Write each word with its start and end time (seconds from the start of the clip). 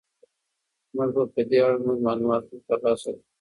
موږ 0.95 1.09
به 1.15 1.23
په 1.33 1.41
دې 1.49 1.57
اړه 1.65 1.77
نور 1.85 1.97
معلومات 2.05 2.43
هم 2.49 2.59
ترلاسه 2.67 3.09
کړو. 3.15 3.23